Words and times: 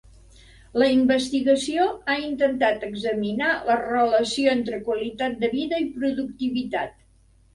La 0.83 0.85
investigació 0.93 1.83
ha 2.13 2.15
intentat 2.27 2.85
examinar 2.87 3.51
la 3.67 3.75
relació 3.81 4.55
entre 4.57 4.81
qualitat 4.89 5.35
de 5.45 5.51
vida 5.53 5.83
i 5.85 5.89
productivitat. 5.99 6.97